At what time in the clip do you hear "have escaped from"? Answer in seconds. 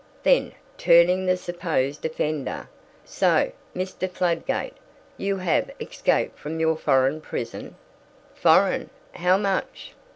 5.37-6.59